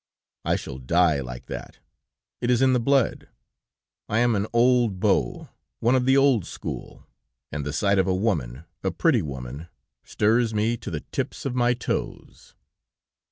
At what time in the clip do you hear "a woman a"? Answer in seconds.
8.07-8.89